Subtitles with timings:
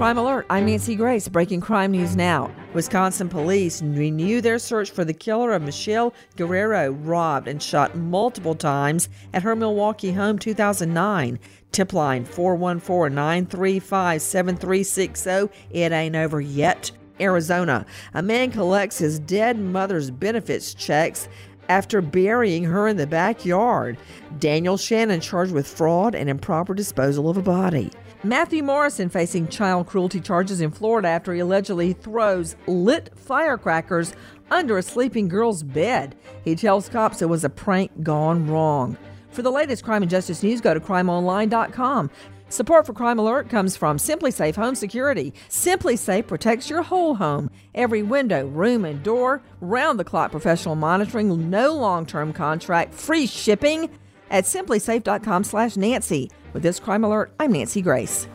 [0.00, 1.28] Crime Alert, I'm Nancy Grace.
[1.28, 2.50] Breaking crime news now.
[2.72, 8.54] Wisconsin police renew their search for the killer of Michelle Guerrero, robbed and shot multiple
[8.54, 11.38] times at her Milwaukee home 2009.
[11.72, 15.50] Tip line 414 935 7360.
[15.70, 16.92] It ain't over yet.
[17.20, 17.84] Arizona.
[18.14, 21.28] A man collects his dead mother's benefits checks
[21.70, 23.96] after burying her in the backyard.
[24.40, 27.92] Daniel Shannon charged with fraud and improper disposal of a body.
[28.24, 34.12] Matthew Morrison facing child cruelty charges in Florida after he allegedly throws lit firecrackers
[34.50, 36.16] under a sleeping girl's bed.
[36.44, 38.98] He tells cops it was a prank gone wrong.
[39.30, 42.10] For the latest crime and justice news, go to crimeonline.com.
[42.50, 45.32] Support for Crime Alert comes from SimpliSafe Home Security.
[45.48, 49.40] SimpliSafe protects your whole home, every window, room, and door.
[49.60, 53.88] Round the clock professional monitoring, no long term contract, free shipping
[54.32, 56.28] at simplisafe.com slash Nancy.
[56.52, 58.26] With this Crime Alert, I'm Nancy Grace.